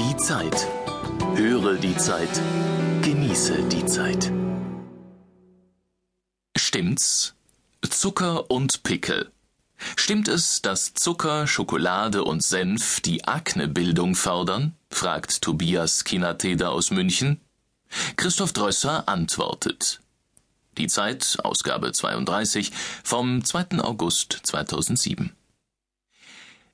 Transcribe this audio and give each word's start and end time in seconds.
Die 0.00 0.16
Zeit. 0.16 0.66
Höre 1.34 1.74
die 1.74 1.94
Zeit. 1.94 2.30
Genieße 3.02 3.68
die 3.68 3.84
Zeit. 3.84 4.32
Stimmt's? 6.56 7.34
Zucker 7.86 8.50
und 8.50 8.82
Pickel. 8.82 9.30
Stimmt 9.96 10.28
es, 10.28 10.62
dass 10.62 10.94
Zucker, 10.94 11.46
Schokolade 11.46 12.24
und 12.24 12.42
Senf 12.42 13.00
die 13.00 13.24
Aknebildung 13.24 14.14
fördern? 14.14 14.74
fragt 14.90 15.42
Tobias 15.42 16.04
Kinateda 16.04 16.70
aus 16.70 16.90
München. 16.90 17.38
Christoph 18.16 18.54
Drösser 18.54 19.06
antwortet. 19.06 20.00
Die 20.78 20.86
Zeit, 20.86 21.36
Ausgabe 21.42 21.92
32 21.92 22.72
vom 23.04 23.44
2. 23.44 23.80
August 23.82 24.40
2007. 24.44 25.36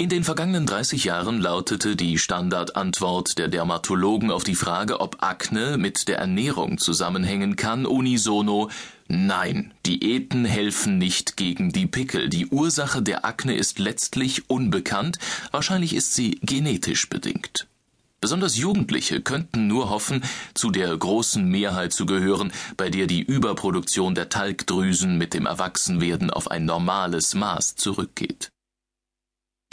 In 0.00 0.08
den 0.08 0.22
vergangenen 0.22 0.64
30 0.64 1.02
Jahren 1.02 1.40
lautete 1.40 1.96
die 1.96 2.18
Standardantwort 2.18 3.36
der 3.36 3.48
Dermatologen 3.48 4.30
auf 4.30 4.44
die 4.44 4.54
Frage, 4.54 5.00
ob 5.00 5.24
Akne 5.24 5.76
mit 5.76 6.06
der 6.06 6.18
Ernährung 6.18 6.78
zusammenhängen 6.78 7.56
kann, 7.56 7.84
unisono 7.84 8.70
Nein, 9.08 9.74
Diäten 9.86 10.44
helfen 10.44 10.98
nicht 10.98 11.36
gegen 11.36 11.72
die 11.72 11.88
Pickel. 11.88 12.28
Die 12.28 12.46
Ursache 12.46 13.02
der 13.02 13.24
Akne 13.24 13.56
ist 13.56 13.80
letztlich 13.80 14.48
unbekannt, 14.48 15.18
wahrscheinlich 15.50 15.96
ist 15.96 16.14
sie 16.14 16.38
genetisch 16.42 17.08
bedingt. 17.08 17.66
Besonders 18.20 18.56
Jugendliche 18.56 19.20
könnten 19.20 19.66
nur 19.66 19.90
hoffen, 19.90 20.22
zu 20.54 20.70
der 20.70 20.96
großen 20.96 21.44
Mehrheit 21.44 21.92
zu 21.92 22.06
gehören, 22.06 22.52
bei 22.76 22.88
der 22.88 23.08
die 23.08 23.22
Überproduktion 23.22 24.14
der 24.14 24.28
Talgdrüsen 24.28 25.18
mit 25.18 25.34
dem 25.34 25.46
Erwachsenwerden 25.46 26.30
auf 26.30 26.52
ein 26.52 26.66
normales 26.66 27.34
Maß 27.34 27.74
zurückgeht. 27.74 28.52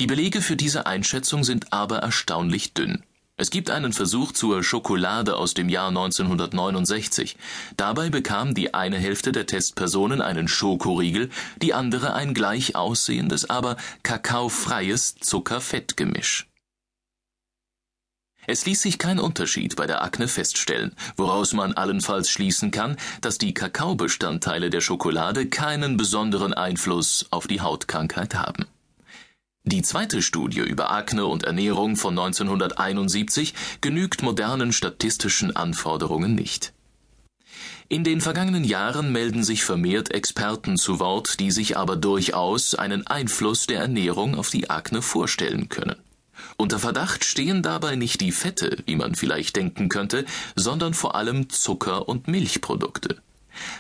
Die 0.02 0.08
Belege 0.08 0.42
für 0.42 0.58
diese 0.58 0.86
Einschätzung 0.88 1.46
sind 1.46 1.72
aber 1.72 2.00
erstaunlich 2.00 2.74
dünn. 2.74 3.04
Es 3.38 3.50
gibt 3.50 3.70
einen 3.70 3.94
Versuch 3.94 4.34
zur 4.34 4.62
Schokolade 4.62 5.38
aus 5.38 5.54
dem 5.54 5.70
Jahr 5.70 5.88
1969. 5.88 7.38
Dabei 7.78 8.10
bekam 8.10 8.54
die 8.54 8.74
eine 8.74 8.98
Hälfte 8.98 9.32
der 9.32 9.46
Testpersonen 9.46 10.22
einen 10.22 10.50
Schokoriegel, 10.50 11.30
die 11.62 11.74
andere 11.74 12.14
ein 12.14 12.34
gleich 12.34 12.76
aussehendes, 12.76 13.50
aber 13.50 13.78
kakaofreies 14.04 15.16
Zucker-Fett-Gemisch. 15.16 16.48
Es 18.48 18.66
ließ 18.66 18.82
sich 18.82 19.00
kein 19.00 19.20
Unterschied 19.20 19.78
bei 19.78 19.88
der 19.88 20.04
Akne 20.04 20.28
feststellen, 20.28 20.94
woraus 21.16 21.54
man 21.54 21.74
allenfalls 21.74 22.30
schließen 22.30 22.72
kann, 22.72 22.98
dass 23.22 23.38
die 23.38 23.54
Kakaobestandteile 23.54 24.70
der 24.70 24.82
Schokolade 24.82 25.48
keinen 25.48 25.96
besonderen 25.96 26.54
Einfluss 26.54 27.28
auf 27.32 27.48
die 27.48 27.62
Hautkrankheit 27.62 28.36
haben. 28.36 28.66
Die 29.68 29.82
zweite 29.82 30.22
Studie 30.22 30.60
über 30.60 30.92
Akne 30.92 31.26
und 31.26 31.44
Ernährung 31.44 31.96
von 31.96 32.18
1971 32.18 33.56
genügt 33.82 34.22
modernen 34.22 34.72
statistischen 34.72 35.56
Anforderungen 35.56 36.36
nicht. 36.36 36.72
In 37.90 38.04
den 38.04 38.22
vergangenen 38.22 38.64
Jahren 38.64 39.12
melden 39.12 39.44
sich 39.44 39.64
vermehrt 39.64 40.12
Experten 40.12 40.78
zu 40.78 41.00
Wort, 41.00 41.40
die 41.40 41.50
sich 41.50 41.78
aber 41.78 41.96
durchaus 41.96 42.76
einen 42.76 43.08
Einfluss 43.08 43.66
der 43.66 43.80
Ernährung 43.80 44.36
auf 44.36 44.52
die 44.52 44.70
Akne 44.70 45.02
vorstellen 45.02 45.68
können. 45.68 45.96
Unter 46.58 46.78
Verdacht 46.78 47.26
stehen 47.26 47.64
dabei 47.64 47.96
nicht 47.96 48.22
die 48.22 48.32
Fette, 48.32 48.78
wie 48.86 48.96
man 48.96 49.16
vielleicht 49.16 49.56
denken 49.56 49.90
könnte, 49.90 50.26
sondern 50.56 50.94
vor 50.94 51.16
allem 51.16 51.50
Zucker 51.50 52.08
und 52.08 52.28
Milchprodukte. 52.28 53.18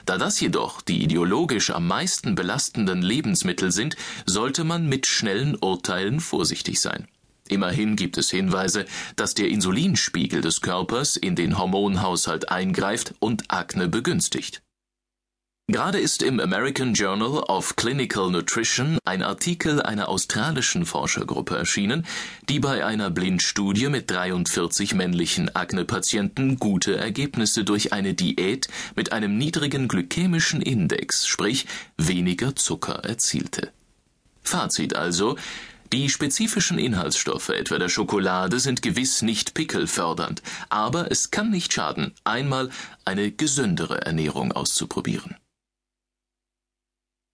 Da 0.06 0.18
das 0.18 0.40
jedoch 0.40 0.82
die 0.82 1.04
ideologisch 1.04 1.70
am 1.72 1.88
meisten 1.88 2.36
belastenden 2.36 3.02
Lebensmittel 3.02 3.72
sind, 3.72 3.96
sollte 4.26 4.64
man 4.64 4.88
mit 4.88 5.06
schnellen 5.06 5.56
Urteilen 5.56 6.20
vorsichtig 6.20 6.80
sein. 6.82 7.08
Immerhin 7.48 7.96
gibt 7.96 8.18
es 8.18 8.32
Hinweise, 8.32 8.86
dass 9.16 9.36
der 9.36 9.50
Insulinspiegel 9.50 10.42
des 10.42 10.62
Körpers 10.62 11.16
in 11.16 11.36
den 11.36 11.60
Hormonhaushalt 11.60 12.50
eingreift 12.50 13.14
und 13.20 13.52
Akne 13.52 13.88
begünstigt. 13.88 14.64
Gerade 15.68 16.00
ist 16.00 16.22
im 16.22 16.40
American 16.40 16.94
Journal 16.94 17.40
of 17.40 17.76
Clinical 17.76 18.30
Nutrition 18.30 19.00
ein 19.04 19.24
Artikel 19.24 19.82
einer 19.82 20.10
australischen 20.10 20.86
Forschergruppe 20.86 21.58
erschienen, 21.58 22.06
die 22.48 22.60
bei 22.60 22.86
einer 22.86 23.10
Blindstudie 23.10 23.90
mit 23.90 24.12
43 24.12 24.94
männlichen 24.94 25.56
Akne-Patienten 25.56 26.60
gute 26.60 26.98
Ergebnisse 26.98 27.64
durch 27.64 27.94
eine 27.94 28.14
Diät 28.14 28.68
mit 28.96 29.12
einem 29.12 29.40
niedrigen 29.40 29.88
glykämischen 29.88 30.62
Index, 30.62 31.26
sprich 31.26 31.66
weniger 31.98 32.56
Zucker 32.56 33.04
erzielte. 33.04 33.72
Fazit 34.44 34.96
also, 34.96 35.36
die 35.92 36.10
spezifischen 36.10 36.78
Inhaltsstoffe 36.78 37.50
etwa 37.50 37.80
der 37.80 37.90
Schokolade 37.90 38.60
sind 38.60 38.84
gewiss 38.84 39.24
nicht 39.24 39.56
pickelfördernd, 39.56 40.44
aber 40.70 41.12
es 41.12 41.32
kann 41.32 41.50
nicht 41.50 41.74
schaden, 41.74 42.14
einmal 42.24 42.70
eine 43.04 43.32
gesündere 43.32 44.06
Ernährung 44.06 44.52
auszuprobieren. 44.52 45.36